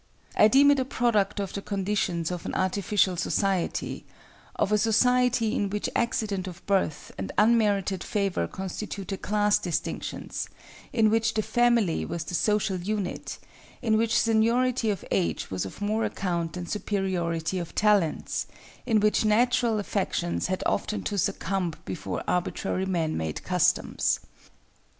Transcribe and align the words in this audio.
I 0.35 0.47
deem 0.47 0.71
it 0.71 0.79
a 0.79 0.83
product 0.83 1.39
of 1.39 1.53
the 1.53 1.61
conditions 1.61 2.31
of 2.31 2.43
an 2.47 2.55
artificial 2.55 3.15
society—of 3.17 4.71
a 4.71 4.77
society 4.79 5.53
in 5.55 5.69
which 5.69 5.91
accident 5.95 6.47
of 6.47 6.65
birth 6.65 7.11
and 7.19 7.31
unmerited 7.37 8.03
favour 8.03 8.49
instituted 8.57 9.21
class 9.21 9.59
distinctions, 9.59 10.49
in 10.91 11.11
which 11.11 11.35
the 11.35 11.43
family 11.43 12.03
was 12.03 12.23
the 12.23 12.33
social 12.33 12.77
unit, 12.77 13.37
in 13.83 13.95
which 13.95 14.17
seniority 14.19 14.89
of 14.89 15.05
age 15.11 15.51
was 15.51 15.67
of 15.67 15.81
more 15.81 16.03
account 16.03 16.53
than 16.53 16.65
superiority 16.65 17.59
of 17.59 17.75
talents, 17.75 18.47
in 18.87 19.01
which 19.01 19.23
natural 19.23 19.77
affections 19.77 20.47
had 20.47 20.63
often 20.65 21.03
to 21.03 21.17
succumb 21.19 21.75
before 21.85 22.23
arbitrary 22.27 22.87
man 22.87 23.15
made 23.15 23.43
customs. 23.43 24.19